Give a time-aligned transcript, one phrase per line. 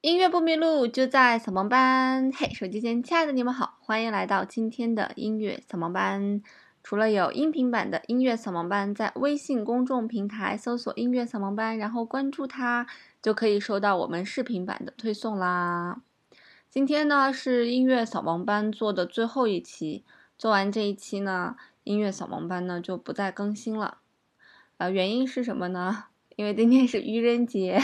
[0.00, 2.30] 音乐不迷路，就在扫盲班。
[2.30, 6.40] 嘿，手机前亲爱的你们好，欢迎来到今天的音乐扫盲班。
[6.84, 12.86] 除了有音频版的音乐扫盲班，在微信公众平台搜索“音乐扫盲班”，然后关注它，
[13.20, 16.00] 就可以收到我们视频版的推送啦。
[16.70, 20.04] 今天呢是音乐扫盲班做的最后一期，
[20.38, 23.98] 做完这一期呢，音乐扫盲班呢就不再更新了。
[24.76, 26.04] 呃，原因是什么呢？
[26.36, 27.82] 因为今天是愚人节，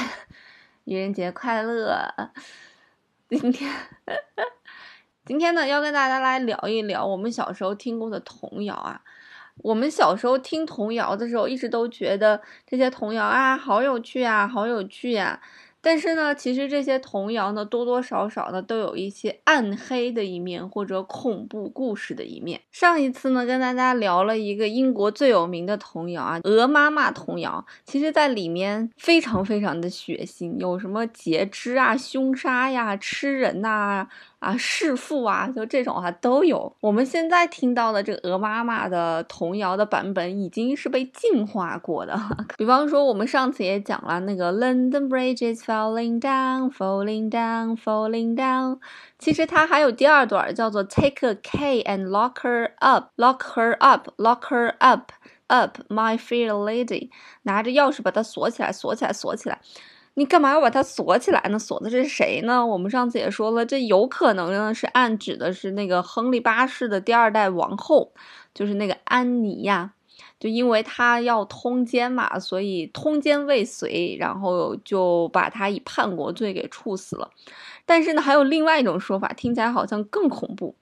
[0.85, 2.31] 愚人节快乐！
[3.31, 3.73] 今天，
[5.25, 9.01] 今天呢，要跟大家来聊一聊我们小时候听过的童谣啊。
[9.59, 15.41] 我们小时候听童谣的时候，一直都觉得这些童谣啊，好有趣啊，好有趣呀。
[15.85, 22.59] 但是呢，其实这些童谣呢，多多少少呢，都有一些暗黑的一面或者恐怖故事的一面。
[22.73, 34.09] 上一次呢，跟大家聊了一个英国最有名的童谣啊，《鹅妈妈童谣》，其实在里面非常非常的血腥，有什么截肢啊、凶杀呀、吃人呐。
[34.45, 36.77] 啊弑父啊，就这种哈都有。
[36.81, 42.15] 我们现在听到的这个鹅妈妈的童谣的版本，已经是被进化过的。
[42.59, 48.79] 比方说，我们上次也讲了那个 London Bridge is falling down, falling down, falling down。
[49.19, 55.13] 其实它还有第二段，叫做 Take a key and lock her up, lock her up, lock her up,
[55.47, 57.09] up, my fair lady。
[57.45, 59.61] 拿着钥匙把它锁起来，锁起来，锁起来。
[60.15, 61.59] 你干嘛要把它锁起来呢？
[61.59, 62.65] 锁的这是谁呢？
[62.65, 68.13] 我们上次也说了，这有可能呢是暗指的是那个亨利八世的第二代王后，
[68.55, 69.93] 就是那个安妮呀。
[70.39, 77.31] 就因为她要通奸嘛，所以通奸未遂，然后就把他以叛国罪给处死了。
[77.87, 80.77] 但是呢，还有另外一种说法，听起来好像更恐怖。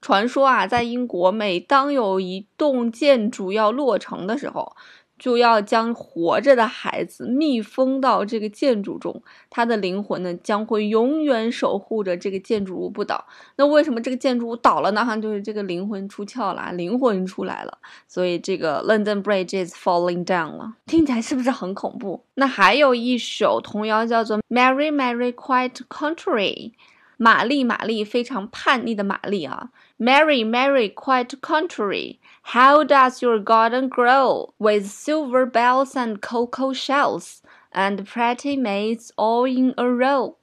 [0.00, 4.74] 传说啊，在英国，每当有一栋建筑要落成的时候，
[5.18, 13.26] 就要将活着的孩子密封到这个建筑中，他的灵魂呢将会永远守护着这个建筑物不倒。
[13.56, 15.04] 那为什么这个建筑物倒了呢？
[15.04, 22.24] 哈，就是这个灵魂出窍了，灵魂出来了，所以这个 London Bridge is falling down 了，听起来是不是很恐怖？
[22.34, 26.72] 那还有一首童谣叫做 Mary Mary Quite Contrary。
[27.16, 29.70] 玛丽，玛丽，非常叛逆的玛丽啊
[30.03, 32.19] ！Mary, Mary, quite contrary.
[32.43, 39.45] How does your garden grow with silver bells and cocoa shells and pretty maids all
[39.45, 40.37] in a row?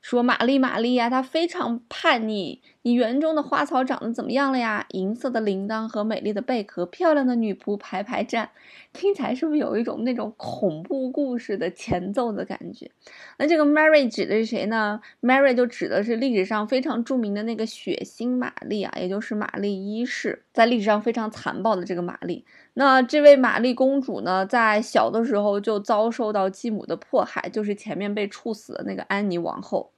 [0.00, 2.62] 说玛丽，玛丽呀，她非常叛逆。
[2.85, 4.85] 你园中的花草长得怎么样了呀？
[4.91, 8.51] 银色的铃铛和美丽的贝壳，漂亮的女仆排排站，
[8.93, 12.91] 听起来是不是有一种那种恐怖故事的前奏的感觉？
[13.39, 22.45] 那这个 Mary 指的是谁呢？Mary 就指的是历史上非常著名的那个血腥玛丽啊，也就是玛丽一世，在历史上非常残暴的这个玛丽。
[22.75, 29.94] 那这位玛丽公主呢，在小的时候就遭受到继母的迫害，就是前面被处死的那个安妮王后。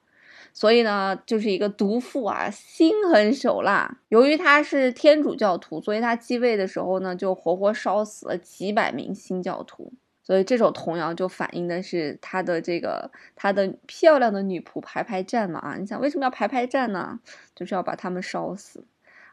[0.57, 4.00] 所以呢，就是一个毒妇啊，心狠手辣。
[4.09, 9.94] 由于他是天主教徒，所以他继位的时候呢，就活活烧死了几百名新教徒。
[10.23, 17.19] 所以这首童谣就反映的是他的这个他的漂亮的女仆排排站嘛啊，你想为什么要排排站呢？
[17.56, 18.84] 就是要把他们烧死。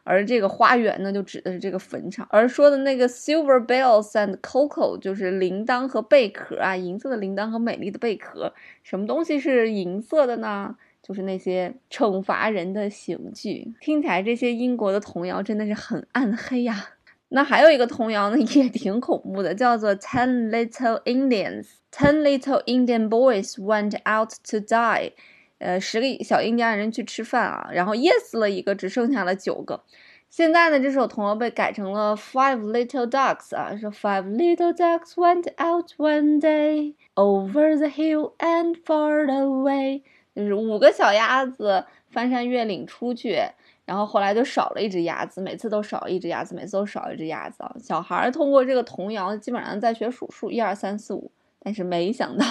[0.03, 2.27] 而这个花园呢，就指的是这个坟场。
[2.29, 8.53] 而说的那个 silver bells and coco 就是铃铛和贝壳啊，银色的铃铛和美丽的贝壳。
[8.83, 10.75] 什么东西是银色的呢？
[11.07, 16.89] 就是那些惩罚人的刑具，听起来这些英国的童谣真的是很暗黑呀。
[17.29, 21.67] 那还有一个童谣呢，也挺恐怖的，叫做 Ten Little Indians。
[21.91, 25.11] Ten little Indian boys went out to die。
[25.59, 29.83] 呃，十个小印第安人去吃饭啊，然后噎死了一个，只剩下了九个。
[30.29, 38.75] 现在呢，这首童谣被改成了 Five little ducks 啊，说 Five little ducks went out one day over the hill and
[38.83, 40.01] far away。
[40.35, 43.41] 就是五个小鸭子翻山越岭出去，
[43.85, 47.63] 然后后来就少了一只鸭子，每次都少一只鸭子，每次都少一只鸭子！
[47.79, 51.31] 小孩通过这个童谣，基本上在学数数，一二三四五。
[51.59, 52.45] 但是没想到，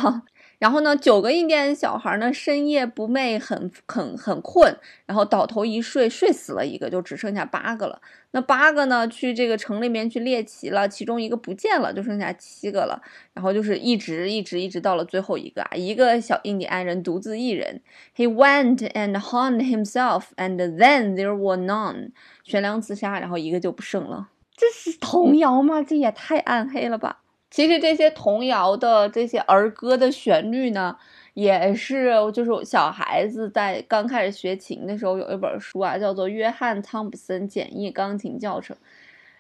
[0.65, 4.75] 然后呢，九个印第安小孩呢，深夜不寐，很很很困，
[5.05, 8.01] 然后倒头一睡，睡死了一个，就只剩下八个了。
[8.31, 12.99] 那八个呢，去这个城里面去猎奇了，其中一个不见了，就剩下七个了。
[13.35, 17.83] 然后就是一直一直一直到了最后一个啊，一个小印第安人独自一人。
[18.17, 22.13] He went and hung himself, and then there were none。
[22.43, 24.31] 悬梁自杀，然后一个就不剩了。
[24.57, 25.83] 这是童谣吗？
[25.83, 27.24] 这也太暗黑了吧！
[27.55, 30.97] 其实这些童谣的这些儿歌的旋律呢，
[31.35, 38.77] 也是就是小孩子在刚开始学琴的时候有一本书啊，叫做《约翰·汤普森简易钢琴教程》，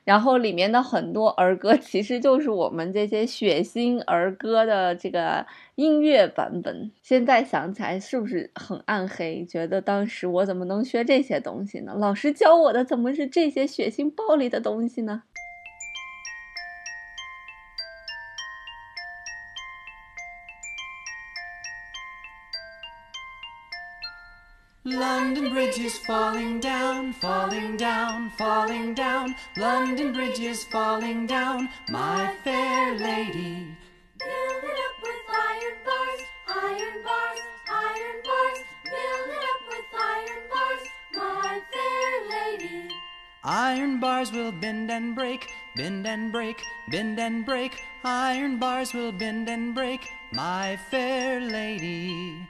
[0.04, 5.44] 然后里面的很多儿歌其实就是我们这些血腥儿歌的这个
[5.74, 6.92] 音乐版本。
[7.02, 9.44] 现在想起来是不是很暗黑？
[9.44, 11.92] 觉得当时我怎么能学这些东西呢？
[11.98, 15.24] 老师教我的怎么是这些血腥暴力的东西呢
[24.94, 29.34] ？London Bridge is falling down, falling down, falling down.
[29.56, 33.76] London Bridge is falling down, my fair lady.
[34.18, 38.58] Build it up with iron bars, iron bars, iron bars.
[38.84, 40.82] Build it up with iron bars,
[41.14, 42.88] my fair lady.
[43.42, 47.82] Iron bars will bend and break, bend and break, bend and break.
[48.04, 52.48] Iron bars will bend and break, my fair lady.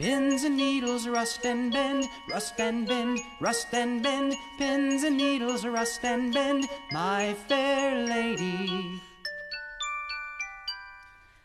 [0.00, 4.34] Pins and needles rust and bend, rust and bend, rust and bend.
[4.56, 8.98] Pins and needles rust and bend, my fair lady.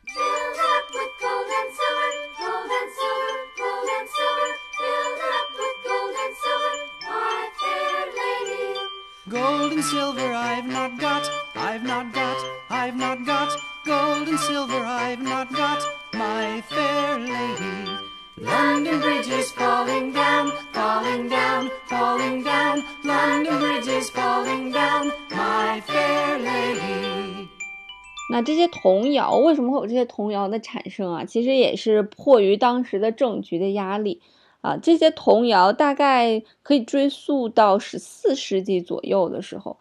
[0.07, 4.51] Build up with gold and silver, gold and silver, gold and silver.
[4.79, 6.75] Build up with gold and silver,
[7.11, 8.79] my fair lady.
[9.27, 12.37] Gold and silver I've not got, I've not got,
[12.69, 13.59] I've not got.
[13.85, 18.14] Gold and silver I've not got, my fair lady.
[18.37, 22.83] London Bridge is falling down, falling down, falling down.
[23.05, 27.47] London Bridge is falling down, my fair lady.
[28.29, 31.23] 那这些童谣为什么会有这些童谣的产生啊？
[31.23, 34.21] 其实也是迫于当时的政局的压力
[34.59, 34.75] 啊。
[34.75, 39.77] 这些童谣大概可以追溯到十四世纪左右的时候。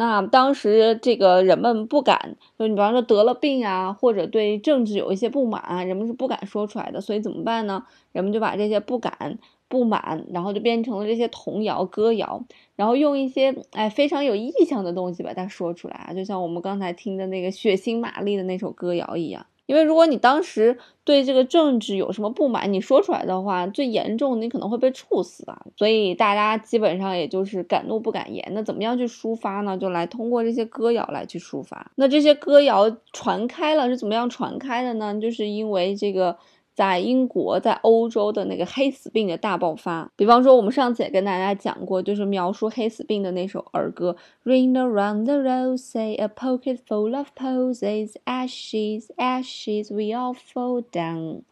[0.00, 7.02] 那当时这个人们不敢，就你比方说得了病啊，或者对政治有一些不满，人们是不敢说出来的。
[7.02, 7.84] 所以怎么办呢？
[8.12, 9.38] 人们就把这些不敢、
[9.68, 12.42] 不满，然后就变成了这些童谣、歌谣，
[12.76, 19.44] 然后用一些哎非常有意象的东西把它说出来啊，就像我们刚才听的那个血腥玛丽的那首歌谣一样。
[19.70, 25.64] 因为如果你当时对这个政治有什么不满，你说出来的话，最严重你可能会被处死啊。
[25.76, 28.44] 所以大家基本上也就是敢怒不敢言。
[28.50, 29.78] 那怎么样去抒发呢？
[29.78, 31.92] 就来通过这些歌谣来去抒发。
[31.94, 35.16] 那这些歌谣传开了是怎么样传开的呢？
[35.20, 36.36] 就是因为这个。
[36.80, 44.16] 在英国，在欧洲的那个黑死病的大爆发，比方说我们上次也跟大家讲过，就是描述黑死病的那首儿歌
[44.46, 51.42] ，Ring around the rosy, a pocket full of posies, ashes, ashes, we all fall down。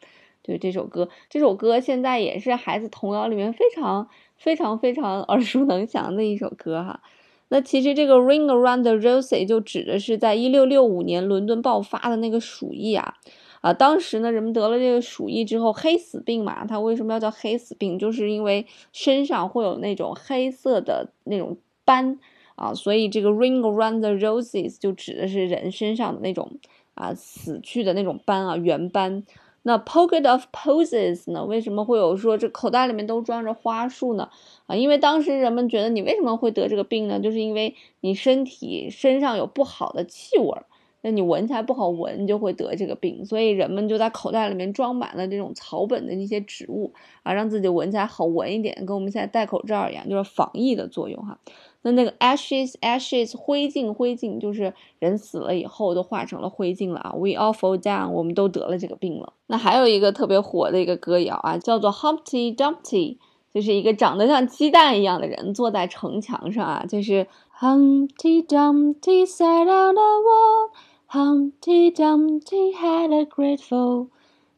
[0.42, 4.08] 就是这首歌，这首歌现在也是孩子童谣里面非常
[4.38, 7.02] 非常非常耳熟能详的一首歌哈。
[7.50, 13.16] 那其实这个 Ring around the rosy 就指的是在一六六五年伦敦爆发的那个鼠疫啊。
[13.60, 17.98] 啊，当时呢，人们得了这个鼠疫之后，黑死病嘛，它为什么要叫黑死病？
[17.98, 22.18] 就是因为身上会有那种黑色的那种斑
[22.54, 26.52] 啊，所以这个 ring around the roses 就指的是人身上的那种
[26.94, 29.24] 啊死去的那种斑啊圆斑。
[29.62, 34.30] 那 pocket of Poses 呢，为什么会有说这口袋里面都装着花束呢？
[34.66, 37.20] 啊，因为当时人们觉得你为什么会得这个病呢？
[37.20, 40.64] 就是因为你身体身上有不好的气味儿。
[41.02, 46.92] 那你闻起来不好闻，就会得这个病，所以人们就在口袋里面装满了这种草本的一些植物
[47.22, 51.38] 啊，让自己闻起来好闻一点，跟我们现在戴口罩一样，就是防疫的作用哈。
[51.82, 57.12] 那那个 ashes ashes 灰烬灰烬，就是人死了以后都化成了灰烬了啊。
[57.14, 59.32] We all fall down，我们都得了这个病了。
[59.46, 63.18] 那还有一个特别火的一个歌谣啊，叫做 Humpty Dumpty，
[63.54, 67.28] 就是一个长得像鸡蛋一样的人坐在城墙上啊，就是
[67.60, 70.70] Humpty Dumpty sat on the wall。
[71.10, 74.08] Humpty Dumpty had a great fall，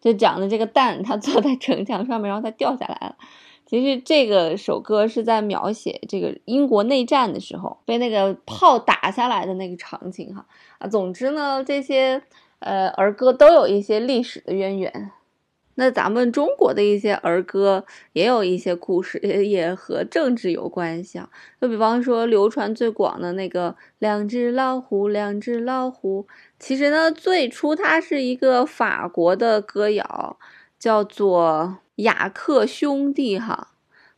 [0.01, 3.17] 就讲的这个蛋，它坐在城墙上面，然后它掉下来了。
[3.67, 10.45] 其实这个首歌是在描写这个英国内战的时候被那个炮打下来的那个场景哈
[10.79, 10.89] 啊。
[10.89, 12.21] 总之呢，这些
[12.59, 15.13] 呃儿歌都有一些历史的渊源。
[15.77, 21.29] 那咱们中国的一些儿歌也有一些故事，也也和政治有关系啊。
[21.61, 26.27] 就比方说流传最广的那个“两只老虎，两只老虎”，
[26.59, 30.39] 其实呢，最初它是一个法国的歌谣，
[30.79, 33.69] 叫做《雅克兄弟》哈。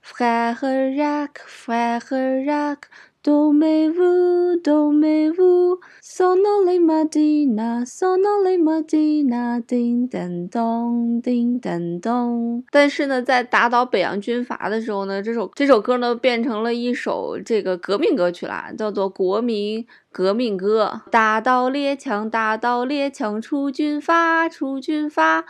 [0.04, 2.80] f r e r e c f r e r e c
[3.23, 12.64] dormez-vous, dormez-vous, sono le mattina, sono le mattina，叮当咚，叮当咚。
[12.71, 21.02] 但是呢，在打倒北洋军阀的时候呢，这首这首歌呢变成了一首这个革命歌曲啦，叫做国民革命歌。
[21.11, 25.45] 打倒列强，打倒列强，除军阀，除军阀。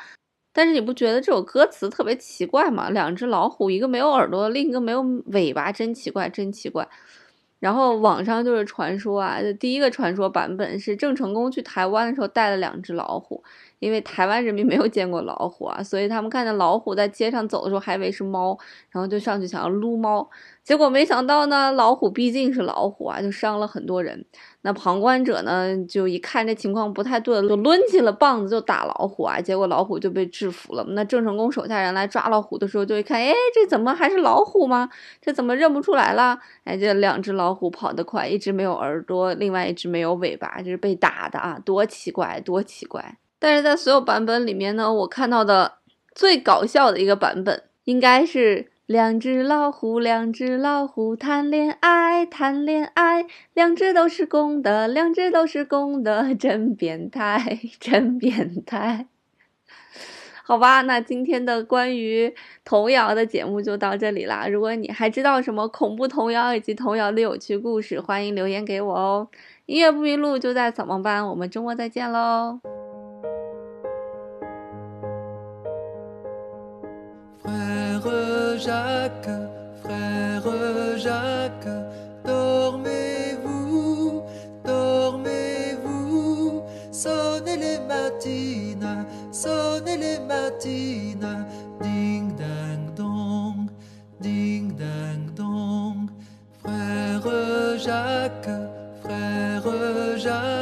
[0.54, 2.90] 但是你不觉得这首歌词特别奇怪吗？
[2.90, 6.86] 两只老虎，一个没有耳朵，另一个没有尾巴，真奇怪，真奇怪。
[7.62, 13.44] 然后网上就是传说啊，第一个传说版本是郑成功去台湾的时候带了两只老虎，
[13.82, 18.56] 因为台湾人民没有见过老虎啊，所以他们看见老虎在街上走的时候还以为是猫，
[18.90, 20.30] 然后就上去想要撸猫，
[20.62, 24.24] 结果没想到呢，老虎毕竟是老虎啊，就伤了很多人。
[24.60, 30.86] 那旁观者呢，就一看这情况不太对，就抡起了棒子就打老虎啊，结果老虎就被制服了。
[30.90, 34.88] 那郑成功手下人来抓老虎的时候，就一看，哎，这怎么还是老虎吗？
[35.20, 36.38] 这怎么认不出来了？
[36.62, 43.16] 哎，这两只老虎跑得快，一只没有耳朵，另外一只没有尾巴，这是被打的啊，多奇怪，多奇怪！
[43.42, 45.78] 但是在所有版本里面呢，我看到的
[46.14, 48.68] 最搞笑的一个版本，应该是。
[48.84, 59.06] 两只老虎，两只老虎谈恋爱，谈恋爱，两只都是公的，两只都是公的，真变态，真变态。
[60.44, 62.34] 好吧，那今天的关于
[62.64, 64.46] 童谣的节目就到这里啦。
[64.46, 69.28] 如果你还知道什么恐怖童谣以及童谣的有趣故事，欢迎留言给我哦。
[69.64, 72.60] 音乐不迷路就在扫盲班，我们周末再见喽。
[78.64, 79.28] Jacques,
[79.82, 81.66] frère Jacques,
[82.24, 84.22] dormez-vous,
[84.64, 91.44] dormez-vous, sonnez les matines, sonnez les matines,
[91.80, 93.68] ding ding dong,
[94.20, 96.08] ding ding dong.
[96.62, 98.48] Frère Jacques,
[99.02, 99.64] frère
[100.16, 100.61] Jacques,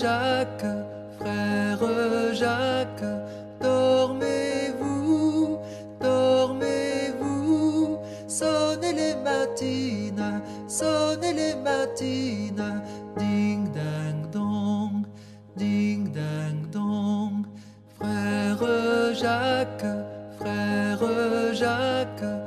[0.00, 0.64] Jacques,
[1.18, 1.82] frère
[2.32, 3.04] Jacques,
[3.60, 5.58] dormez-vous,
[6.00, 12.82] dormez-vous, sonnez les matines, sonnez les matines,
[13.16, 15.04] ding ding dong,
[15.56, 17.44] ding ding dong.
[17.98, 19.84] Frère Jacques,
[20.38, 21.02] frère
[21.54, 22.37] Jacques,